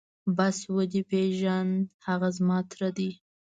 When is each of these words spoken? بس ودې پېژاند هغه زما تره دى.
بس 0.37 0.57
ودې 0.75 1.01
پېژاند 1.09 1.73
هغه 2.07 2.29
زما 2.37 2.57
تره 2.71 2.89
دى. 2.97 3.11